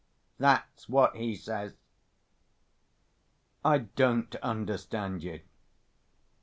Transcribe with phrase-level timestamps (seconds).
[0.39, 1.75] That's what he says."
[3.63, 5.41] "I don't understand you!"